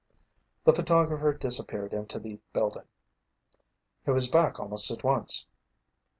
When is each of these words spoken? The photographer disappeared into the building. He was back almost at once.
The 0.63 0.73
photographer 0.73 1.31
disappeared 1.31 1.93
into 1.93 2.17
the 2.17 2.39
building. 2.53 2.87
He 4.03 4.09
was 4.09 4.31
back 4.31 4.59
almost 4.59 4.89
at 4.89 5.03
once. 5.03 5.45